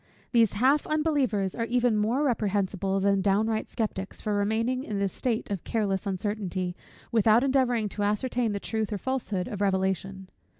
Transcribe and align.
These 0.31 0.53
half 0.53 0.87
unbelievers 0.87 1.53
are 1.53 1.65
even 1.65 1.95
more 1.95 2.23
reprehensible 2.23 2.99
than 2.99 3.21
downright 3.21 3.69
sceptics, 3.69 4.19
for 4.19 4.33
remaining 4.33 4.83
in 4.83 4.97
this 4.97 5.13
state 5.13 5.51
of 5.51 5.63
careless 5.63 6.07
uncertainty, 6.07 6.75
without 7.11 7.43
endeavouring 7.43 7.87
to 7.89 8.01
ascertain 8.01 8.51
the 8.51 8.59
truth 8.59 8.91
or 8.91 8.97
falsehood 8.97 9.47
of 9.47 9.61
revelation. 9.61 10.27